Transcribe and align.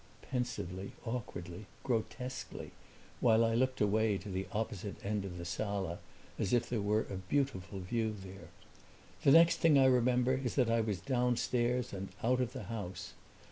pensively, 0.23 0.93
awkwardly, 1.05 1.67
grotesquely, 1.83 2.71
while 3.19 3.45
I 3.45 3.53
looked 3.53 3.79
away 3.79 4.17
to 4.17 4.29
the 4.29 4.47
opposite 4.51 4.95
end 5.05 5.25
of 5.25 5.37
the 5.37 5.45
sala 5.45 5.99
as 6.39 6.53
if 6.53 6.67
there 6.67 6.81
were 6.81 7.01
a 7.03 7.17
beautiful 7.17 7.79
view 7.81 8.11
there. 8.19 8.49
The 9.21 9.29
next 9.29 9.57
thing 9.57 9.77
I 9.77 9.85
remember 9.85 10.33
is 10.33 10.55
that 10.55 10.71
I 10.71 10.81
was 10.81 10.99
downstairs 11.01 11.93
and 11.93 12.09
out 12.23 12.41
of 12.41 12.51
the 12.53 12.63
house. 12.63 13.13